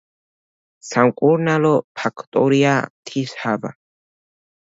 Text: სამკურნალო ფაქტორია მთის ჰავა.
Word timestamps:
სამკურნალო 0.87 1.73
ფაქტორია 2.01 2.73
მთის 2.87 3.35
ჰავა. 3.43 3.75